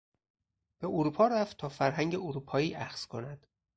به 0.81 0.87
اروپا 0.87 1.27
رفت 1.27 1.57
تا 1.57 1.69
فرهنگ 1.69 2.15
اروپایی 2.15 2.75
اخذ 2.75 3.05
کند. 3.05 3.47